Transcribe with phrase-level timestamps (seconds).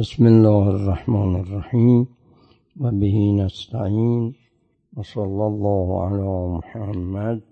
[0.00, 2.08] بسم الله الرحمن الرحیم
[2.80, 4.34] و بهی نستعین
[4.96, 7.42] و الله علی محمد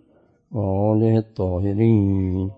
[0.53, 2.51] و آله الطاهرین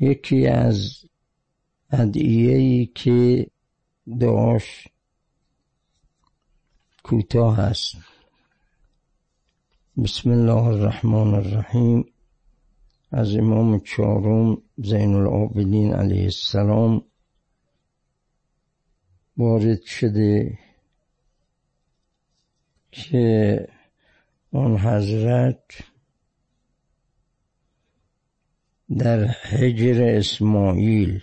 [0.00, 1.04] یکی از
[1.90, 3.46] ادعیه‌ای که
[4.20, 4.88] داشت
[7.02, 7.96] کوتاه است
[10.04, 12.04] بسم الله الرحمن الرحیم
[13.12, 17.02] از امام چهارم زین العابدین علیه السلام
[19.36, 20.58] وارد شده
[22.92, 23.66] که
[24.52, 25.62] آن حضرت
[28.98, 31.22] در حجر اسماعیل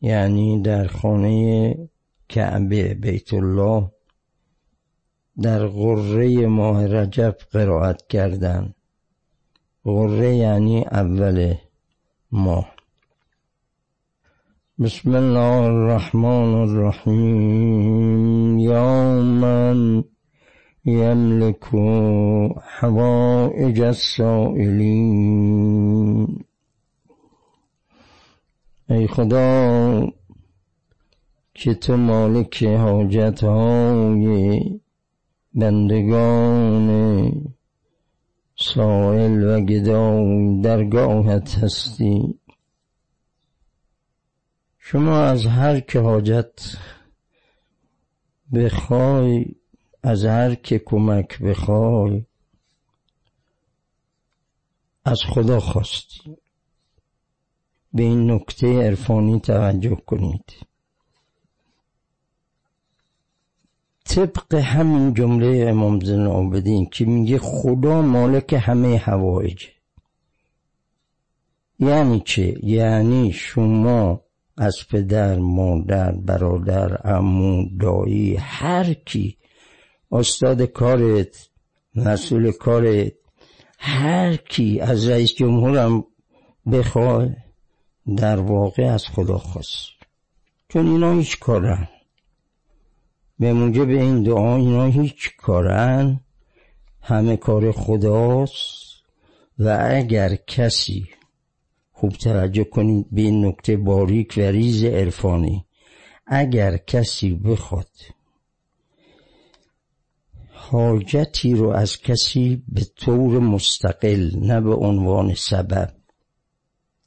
[0.00, 1.74] یعنی در خانه
[2.28, 3.90] کعبه بیت الله
[5.42, 8.74] در غره ماه رجب قرائت کردند.
[9.84, 11.54] غره یعنی اول
[12.34, 12.74] ماه
[14.78, 20.04] بسم الله الرحمن الرحیم یا من
[20.84, 21.64] یملک
[22.80, 25.18] حوائج السائلین
[28.88, 30.06] ای خدا
[31.54, 34.80] که تو مالک حاجت های
[35.54, 36.88] بندگان
[38.62, 42.38] سائل و گدای درگاهت هستی.
[44.78, 46.76] شما از هر که حاجت
[48.54, 49.46] بخوای
[50.02, 52.24] از هر که کمک بخوای
[55.04, 56.36] از خدا خواستی.
[57.94, 60.71] به این نکته عرفانی توجه کنید.
[64.12, 69.66] طبق همین جمله امام زین العابدین که میگه خدا مالک همه حوایج
[71.80, 74.20] یعنی چه؟ یعنی شما
[74.56, 79.36] از پدر، مادر، برادر، عمو، دایی هر کی
[80.10, 81.48] استاد کارت
[81.94, 83.12] مسئول کارت
[83.78, 86.04] هر کی از رئیس جمهورم
[86.72, 87.30] بخوای
[88.16, 89.90] در واقع از خدا خواست.
[90.68, 91.88] چون اینا هیچ کارن.
[93.42, 96.20] به موجب این دعا اینا هیچ کارن.
[97.00, 99.02] همه کار خداست.
[99.58, 101.08] و اگر کسی
[101.92, 105.64] خوب توجه کنید به این نکته باریک و ریز عرفانی.
[106.26, 107.90] اگر کسی بخواد
[110.52, 115.92] حاجتی رو از کسی به طور مستقل نه به عنوان سبب.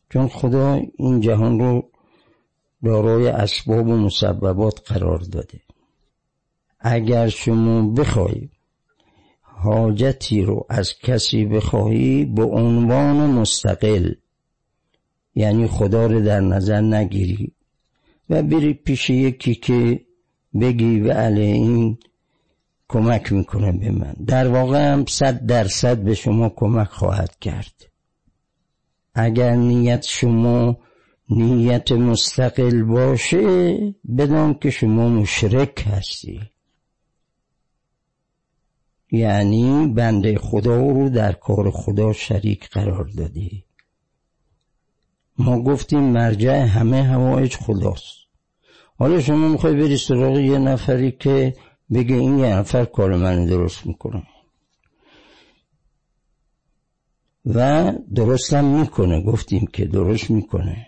[0.09, 1.89] چون خدا این جهان رو
[2.83, 5.64] دارای اسباب و مسببات قرار داده.
[6.79, 8.49] اگر شما بخواهی
[9.41, 14.13] حاجتی رو از کسی بخواهی به عنوان مستقل
[15.35, 17.51] یعنی خدا رو در نظر نگیری
[18.29, 20.05] و بری پیش یکی که
[20.61, 21.97] بگی و علیه این
[22.87, 24.13] کمک می‌کنه به من.
[24.27, 27.73] در واقع هم صد درصد به شما کمک خواهد کرد.
[29.15, 30.77] اگر نیت شما
[31.29, 33.77] نیت مستقل باشه
[34.17, 36.41] بدان که شما مشرک هستی.
[39.11, 43.65] یعنی بنده خدا رو در کار خدا شریک قرار دادی.
[45.37, 48.15] ما گفتیم مرجع همه هوایج خداست.
[48.97, 51.55] حالا شما می‌خوای بری سراغ یه نفری که
[51.93, 54.23] بگه این یه نفر کار من درست می‌کنه.
[57.45, 60.87] و درستم می‌کنه گفتیم که درست می‌کنه.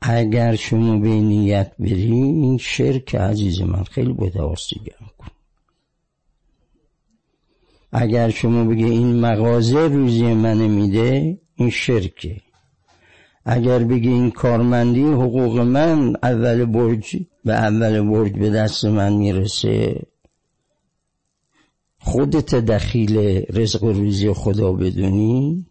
[0.00, 5.35] اگر شما به نیت بری این شرک عزیز من خیلی باید گرم کن.
[7.98, 12.36] اگر شما بگی این مغازه روزی من میده این شرکه.
[13.44, 20.02] اگر بگی این کارمندی حقوق من اول برج به اول برج به دست من می‌رسه
[21.98, 25.66] خودت دخیل رزق و روزی خدا بدونی؟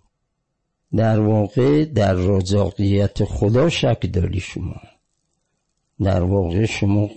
[0.96, 4.82] در واقع در رزاقیت خدا شک داری شما.
[6.04, 7.10] در واقع شما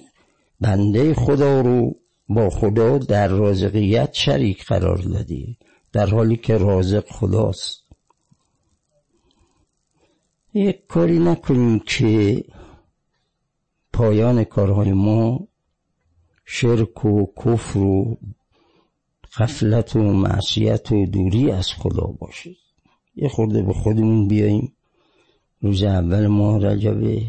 [0.61, 1.95] بنده خدا رو
[2.29, 5.57] با خدا در رازقیت شریک قرار دادی
[5.93, 7.85] در حالی که رازق خداست.
[10.55, 12.45] یک کاری نکنیم که
[13.93, 15.49] پایان کارهای ما
[16.45, 18.19] شرک و کفر و
[19.37, 22.51] غفلت و معصیت و دوری از خدا باشه.
[23.17, 24.73] یه خورده به خودمون بیاییم.
[25.61, 27.23] روز اول ماه رجبه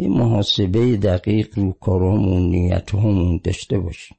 [0.00, 4.16] یه محاسبه دقیق رو کارامون نیت همون داشته باشیم.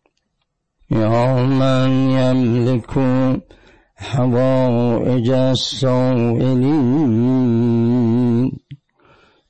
[0.91, 3.35] یا من یملکو
[3.95, 6.81] حوائج السائلین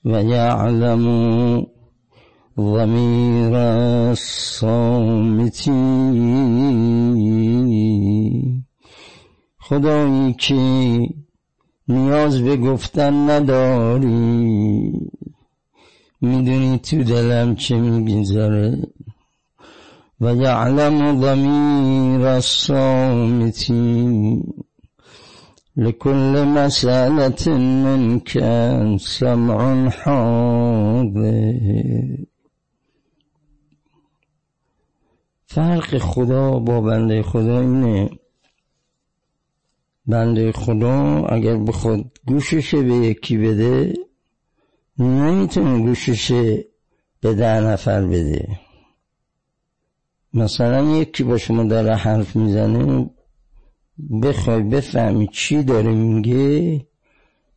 [0.05, 1.05] ويعلم
[2.59, 3.55] ضمير
[4.11, 5.61] الصامت
[9.59, 10.99] خدایی که
[11.87, 14.91] نیاز به گفتن نداری.
[16.21, 18.77] می‌دونی تو دلم چه میگذره
[20.21, 23.71] و یعلم ضمیر الصامتی
[25.77, 28.31] لكل مسألة منك
[28.97, 31.53] سمع حاضر.
[35.45, 38.09] فرق خدا با بنده خدا اینه.
[40.07, 43.93] بنده خدا اگر بخواد گوشش به یکی بده
[44.99, 46.31] نمی‌تونه گوشش
[47.21, 48.59] به ده نفر بده
[50.33, 53.09] مثلا یکی با شما داره حرف می‌زنه
[54.23, 56.85] بخوای بفهمی چی داره میگه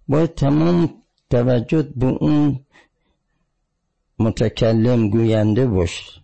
[0.08, 0.94] باید تمام
[1.30, 2.60] توجه به اون
[4.18, 6.20] متکلم گوینده باش.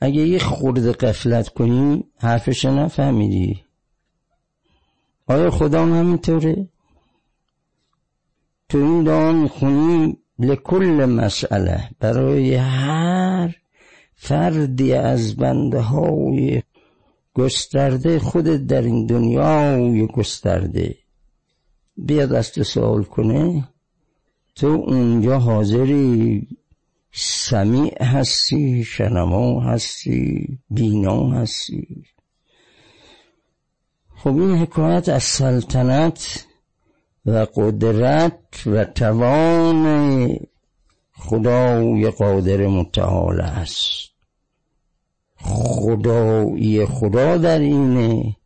[0.00, 3.64] اگه یه خورده قفلت کنی حرفش نفهمیدی.
[5.26, 6.68] آیا خدا هم همینطوره؟
[8.72, 11.90] تو این دعا می‌خونی لکل مسئله.
[12.00, 13.56] برای هر
[14.14, 16.62] فردی از بنده های
[17.34, 20.94] گسترده خودت در این دنیای گسترده.
[21.96, 23.68] بیاد از تو سوال کنه
[24.54, 26.48] تو اونجا حاضری
[27.12, 32.04] سمیع هستی شنما هستی بینا هستی.
[34.16, 36.46] خب این حکایت از سلطنت
[37.26, 40.36] و قدرت و توان
[41.12, 44.12] خدای قادر متعال است.
[45.36, 48.36] خدایی خدا در اینه.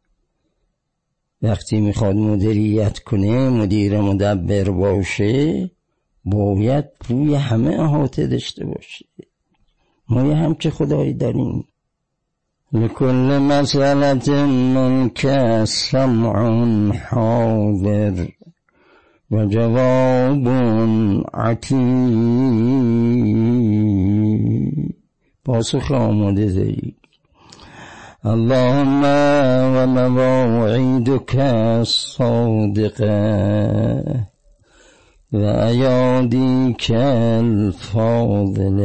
[1.43, 5.71] وقتی می‌خواد مدیریت کنه مدیر مدبر باشه
[6.25, 9.07] باید روی همه احاطه داشته باشه.
[10.09, 11.65] ما یه همچه خدایی داریم.
[12.73, 18.27] لكل مسألة منك سمع حاضر.
[19.31, 20.49] وجواب
[21.35, 22.17] عتيد
[25.45, 26.95] پاسخ آماده داری
[28.25, 29.05] اللهم
[29.75, 31.37] و مواعیدک
[31.85, 33.17] صادقه
[35.33, 38.79] و ایادیک الفاضله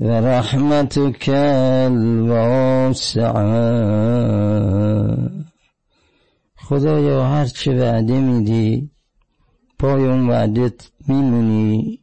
[0.00, 1.28] و رحمتك
[1.84, 3.28] الواسعه
[6.68, 8.90] خدایا هر چه وعده میدی
[9.78, 12.00] پای اون وعدت میمونی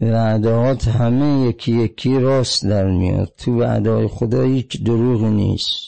[0.00, 3.32] وعدهات همه یکی یکی راست در میاد.
[3.36, 5.80] تو وعده خدا هیچ دروغ نیست.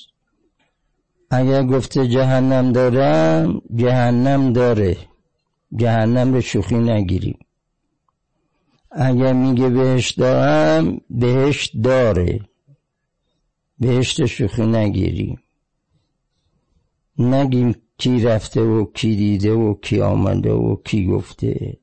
[1.31, 4.97] اگر گفته جهنم دارم جهنم داره.
[5.77, 7.39] جهنم رو شوخی نگیریم.
[8.91, 12.41] اگر میگه بهشت دارم بهشت داره.
[13.79, 15.39] بهشت شوخی نگیریم.
[17.23, 21.79] نگیم کی رفته و کی دیده و کی آمده و کی گفته.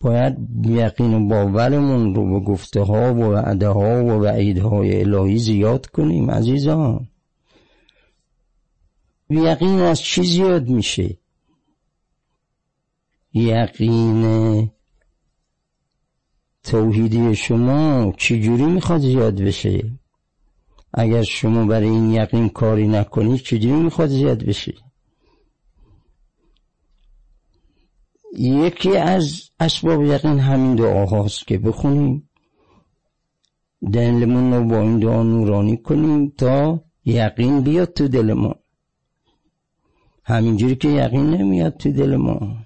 [0.00, 5.38] باید یقین و باورمون رو به گفته ها و وعده ها و وعید های الهی
[5.38, 7.08] زیاد کنیم عزیزان.
[9.30, 11.18] یقین از چی زیاد میشه؟
[13.34, 14.70] یقین
[16.62, 19.90] توحیدی شما چجوری می‌خواد زیاد بشه؟
[20.94, 24.74] اگر شما برای این یقین کاری نکنید چجوری می‌خواد زیاد بشه
[28.38, 32.28] یکی از اسباب یقین همین دعاهاست که بخونیم.
[33.92, 38.54] دلمون رو با این دعا نورانی کنیم تا یقین بیاد تو دل ما
[40.24, 42.56] همینجوری که یقین نمیاد تو دل ما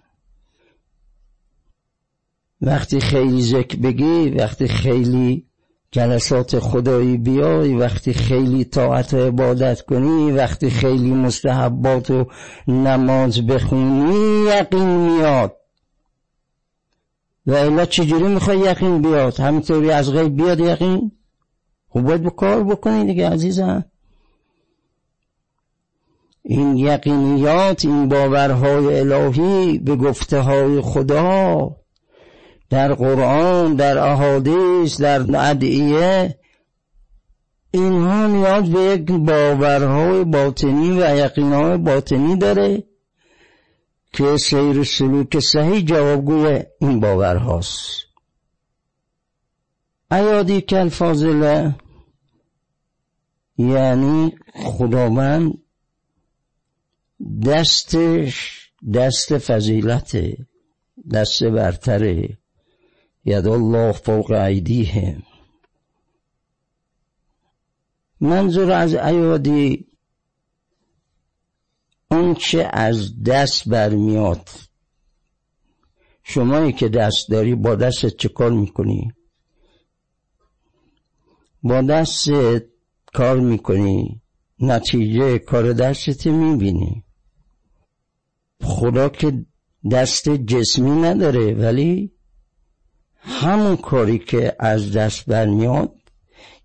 [2.60, 5.49] وقتی خیلی ذکر بگی وقتی خیلی
[5.92, 12.26] جلسات خدایی بیای وقتی خیلی طاعت عبادت کنی وقتی خیلی مستحبات و
[12.68, 15.56] نماز بخونی یقین میاد.
[17.46, 21.12] و الا چجوری می‌خوای یقین بیاد؟ همینطوری از غیب بیاد یقین؟
[21.88, 23.84] خب باید به کار بکنی دیگه عزیزم.
[26.42, 31.76] این یقینیات این باورهای الهی به گفته های خدا
[32.70, 36.38] در قرآن در احادیث در ادعیه
[37.70, 42.84] اینها نیاز به یک باورهای باطنی و یقینهای باطنی داره
[44.12, 48.00] که سیر سلوک صحیح جوابگوی این باور هاست
[50.10, 51.74] ایادی کل فاضله
[53.58, 55.58] یعنی خداوند
[57.46, 58.60] دستش
[58.94, 60.16] دست فضیلت
[61.12, 62.39] دست برتره.
[63.24, 65.22] ید الله فوق عیدیهم
[68.20, 69.86] منظور از ایادی
[72.10, 74.48] اون چه از دست برمیاد.
[76.22, 79.12] شمایی که دست داری با دستت چه کار می‌کنی؟
[81.62, 82.64] با دستت
[83.12, 84.22] کار می‌کنی
[84.60, 87.04] نتیجه کار دستت می‌بینی.
[88.62, 89.46] خدا که
[89.92, 92.12] دست جسمی نداره ولی
[93.20, 95.92] همون کاری که از دست برمیاد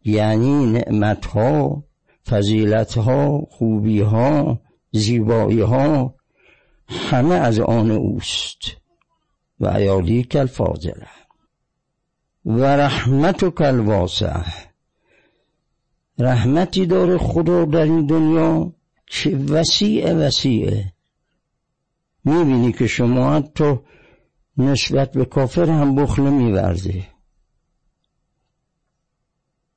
[0.05, 1.83] یعنی نعمت ها
[2.27, 4.59] فضیلت ها خوبی ها
[4.91, 6.15] زیبایی ها
[6.87, 8.59] همه از آن اوست.
[9.59, 11.07] و عیالی کل فاضله
[12.45, 14.43] و رحمت کل واسع
[16.19, 18.73] رحمتی داره خدا در این دنیا
[19.07, 20.93] که وسیع وسیعه.
[22.25, 23.81] می‌بینی که شما تو
[24.57, 27.03] نسبت به کافر هم بخل میورزه.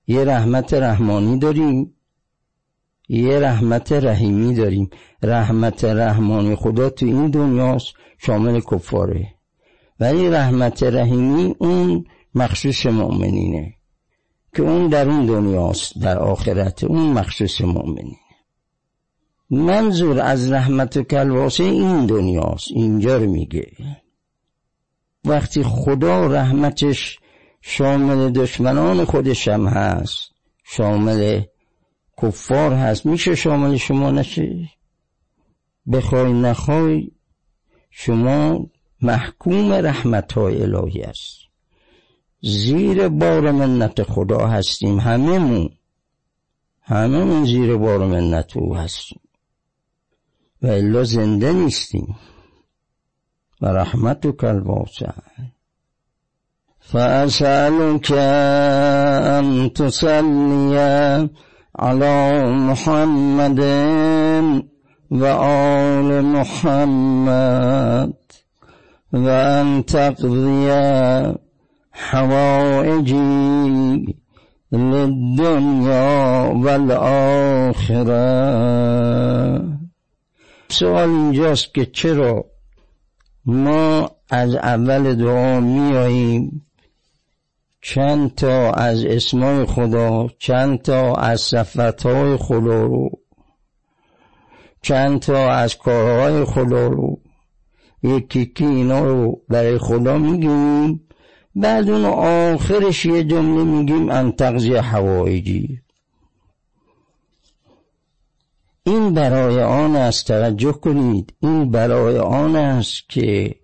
[0.06, 1.94] یه رحمت رحمانی داریم
[3.08, 4.90] یه رحمت رحیمی داریم.
[5.22, 7.86] رحمت رحمانی خدا تو این دنیاست
[8.18, 9.34] شامل کفاره.
[10.00, 12.04] ولی رحمت رحیمی اون
[12.34, 13.74] مخصوص مؤمنینه
[14.54, 18.16] که اون در اون دنیاست در آخرت اون مخصوص مؤمنینه.
[19.50, 23.72] منظور از رحمت کلواسه این دنیاست اینجا رو میگه.
[25.28, 27.18] وقتی خدا رحمتش
[27.60, 30.30] شامل دشمنان خودش هم هست
[30.64, 31.42] شامل
[32.22, 34.68] کفار هست میشه شامل شما نشه؟
[35.92, 37.10] بخوای نخوای
[37.90, 38.66] شما
[39.02, 41.38] محکوم رحمت های الهی است
[42.40, 45.68] زیر بار منت خدا هستیم همه
[46.82, 49.20] همه زیر بار منت او هستیم.
[50.62, 52.16] و الا زنده نیستیم.
[53.62, 55.10] و رحمتك الواسع
[56.80, 58.12] فأسألك
[59.38, 61.28] أن تصلي
[61.78, 63.60] على محمد
[65.10, 68.12] وآل محمد
[69.12, 70.72] وأن تقضي
[71.92, 73.16] حوائجي
[74.72, 78.18] للدنيا والآخرة
[80.68, 81.84] سوال اینجاست که
[83.50, 86.66] ما از اول دعا میاییم
[87.80, 93.10] چند تا از اسمای خدا چند تا از صفتهای خدا رو
[94.82, 97.18] چند تا از کارهای خدا رو.
[98.02, 101.08] یکی که اینا رو برای خدا میگیم
[101.54, 102.04] بعد اون
[102.54, 105.80] آخرش یه جمله میگیم ان تغذی حوایجی
[108.88, 113.54] این برای آن است توجه کنید این برای آن است که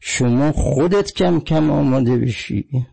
[0.00, 2.86] شما خودت کم کم آماده بشی.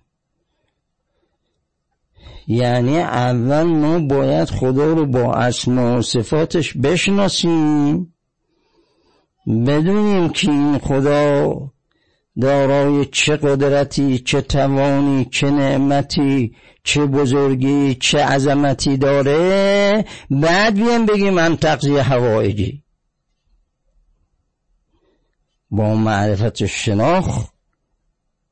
[2.47, 8.13] یعنی اول ما باید خدا رو با اسما و صفاتش بشناسیم
[9.47, 11.55] بدونیم که این خدا
[12.41, 21.33] دارای چه قدرتی چه توانی چه نعمتی چه بزرگی چه عظمتی داره؟ بعد بیام بگیم
[21.33, 22.83] من تقضیه هوایجی
[25.71, 27.49] با معرفت شناخ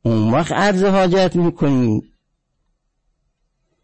[0.03, 2.01] اون وقت عرض حاجت می‌کنیم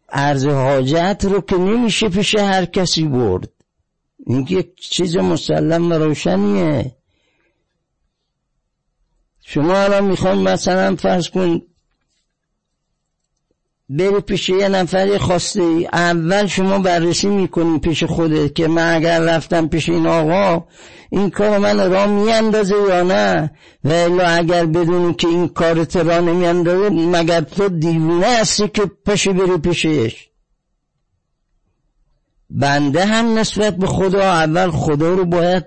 [0.08, 3.48] عرض حاجت رو که نمیشه پیش هر کسی برد.
[4.26, 6.95] این یک چیز مسلم و روشنیه.
[9.48, 11.62] شما الان می‌خوان مثلا فرض کن
[13.88, 19.20] بری پیش یه نفری خواسته ای اول شما بررسی می‌کنی پیش خودت که من اگر
[19.20, 20.66] رفتم پیش این آقا
[21.10, 23.50] این کار من را میاندازه یا نه؟
[23.84, 29.32] و الا اگر بدونی که این کارت را نمیاندازه مگر تو دیوونه هستی که پشی
[29.32, 30.28] بری پیشش؟
[32.50, 35.64] بنده هم نسبت به خدا اول خدا رو باید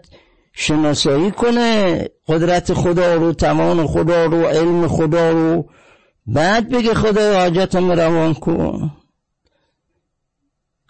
[0.62, 5.70] شناسایی کنه قدرت خدا رو تمام خدا رو علم خدا رو.
[6.28, 8.92] بعد بگه خدا حاجتم روان کن.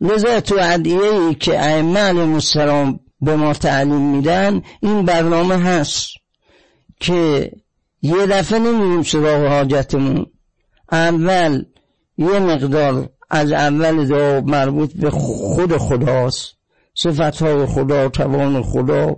[0.01, 6.07] لذا تو عدیه ای که ائمه علیهم به ما تعلیم میدن این برنامه هست
[6.99, 7.51] که
[8.01, 10.25] یه دفعه نمیریم سراغ حاجتمون.
[10.91, 11.63] اول
[12.17, 16.55] یه مقدار از اول دعا مربوط به خود خداست.
[16.95, 19.15] صفتهای خدا توان خدا.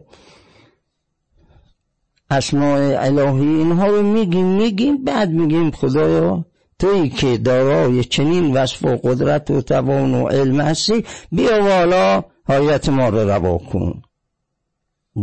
[2.32, 6.46] اسماع الهی اینها رو میگیم میگیم بعد میگیم خدایا
[6.80, 12.90] تویی که دارای چنین وصف و قدرت و توان و علم هستی بیا والا حایت
[12.90, 14.02] ما رو روا کن.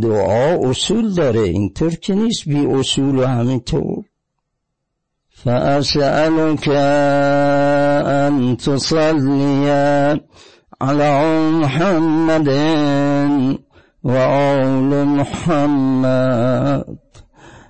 [0.01, 4.03] دعا اصول داره اینطور که نیست بی اصول و همینطور.
[5.29, 6.67] فأسألك
[8.27, 9.69] أن تصلي
[10.81, 12.49] على محمد.
[14.03, 16.97] وآل محمد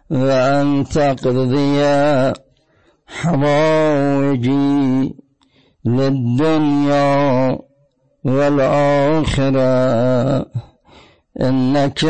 [0.10, 1.82] وأن تقضي
[3.08, 5.16] حوائجي
[5.86, 7.58] للدنيا
[8.24, 9.70] والآخرة
[11.42, 12.06] إنك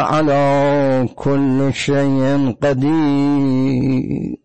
[0.00, 4.36] على كل شيء قدير.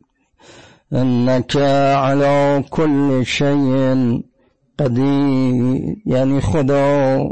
[0.93, 1.55] إنك
[1.95, 4.21] على كل شيء
[4.79, 7.29] قدیر یعنی خدا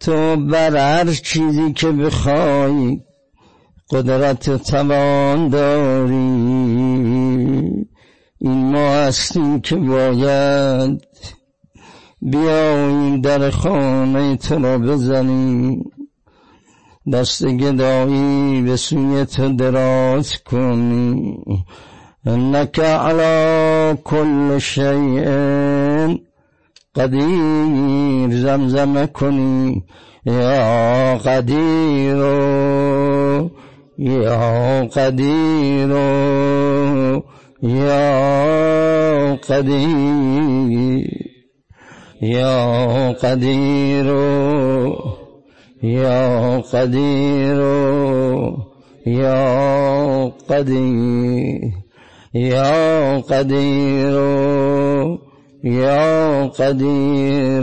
[0.00, 3.00] تو بر هر چیزی که بخوای
[3.90, 6.14] قدرت توان داری.
[8.38, 11.06] این ما هستیم که باید
[12.22, 15.90] بیاییم در خانه تو را بزنیم.
[17.12, 21.38] دست گدایی به سوی تو دراز کنی
[22.26, 25.24] انك على كل شيء
[26.94, 29.84] قدیر زمزم کنی
[30.26, 32.16] یا قدیر
[33.98, 35.90] یا قدیر
[37.62, 41.06] یا قدیر.
[42.22, 44.06] یا قدیر
[45.82, 47.60] یا قدیر
[49.06, 51.60] یا قدیر.
[52.34, 54.16] یا قدیر
[55.62, 57.62] یا قدیر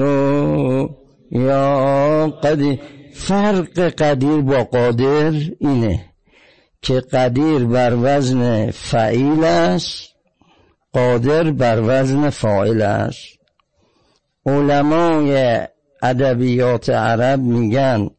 [1.31, 2.79] یا قدیر
[3.13, 6.05] فرق قدیر با قادر اینه
[6.81, 10.09] که قدیر بر وزن فعیل است
[10.93, 13.27] قادر بر وزن فاعل است
[14.45, 15.59] علمای
[16.03, 18.09] ادبیات عرب میگن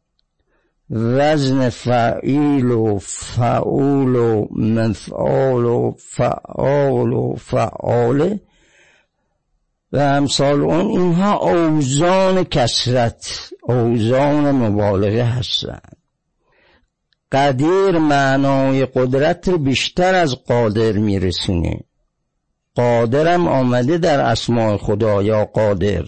[0.90, 8.40] وزن فعیل و فعول و مفعال و فعال و فعاله.
[9.92, 15.96] و امثال اون اینها اوزان کسرت اوزان مبالغه هستند.
[17.32, 21.80] قدیر معنای قدرت رو بیشتر از قادر میرسونه.
[22.74, 26.04] قادرم آمده در اسماع خدا یا قادر.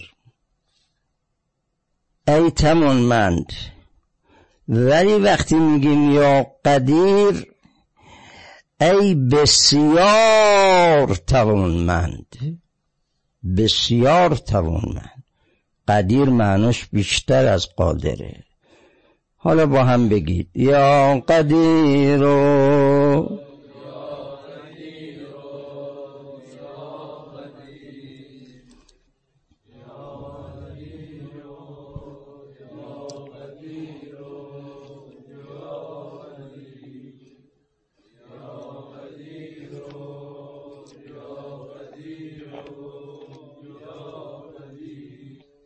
[2.27, 3.53] ای تمونمند
[4.67, 7.47] ولی وقتی میگیم یا قدیر
[8.81, 12.61] ای بسیار توانمند
[13.57, 15.23] بسیار توانمند.
[15.87, 18.43] قدیر معناش بیشتر از قادره.
[19.35, 22.23] حالا با هم بگید یا قدیر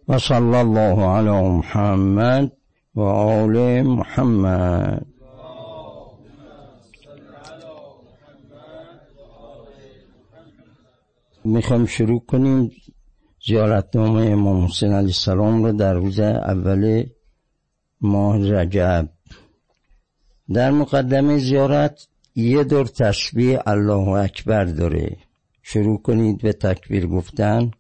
[0.08, 2.52] وصلى الله على محمد
[2.96, 5.06] وآل محمد.
[11.46, 12.72] می‌خوام شروع کنیم
[13.48, 17.04] زیارتنامه امام حسین علیه السلام رو در روز اول
[18.02, 19.10] ماه رجب.
[20.54, 25.18] در مقدمه زیارت یه دور تشبیه الله اکبر داره.
[25.64, 27.72] شروع کنید به تکبیر گفتن.